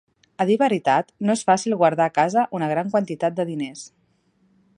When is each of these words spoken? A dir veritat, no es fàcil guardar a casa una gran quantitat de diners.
A 0.43 0.45
dir 0.51 0.55
veritat, 0.61 1.11
no 1.29 1.35
es 1.39 1.43
fàcil 1.51 1.77
guardar 1.83 2.09
a 2.11 2.15
casa 2.17 2.47
una 2.61 2.71
gran 2.75 2.93
quantitat 2.97 3.41
de 3.41 3.47
diners. 3.53 3.87